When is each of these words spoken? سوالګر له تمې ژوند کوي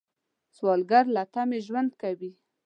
سوالګر 0.55 1.05
له 1.15 1.23
تمې 1.33 1.59
ژوند 1.67 1.91
کوي 2.01 2.31